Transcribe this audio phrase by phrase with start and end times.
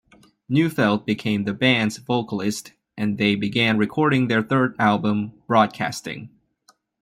[0.49, 6.31] Neufeld became the band's vocalist, and they began recording their third album "Broadcasting".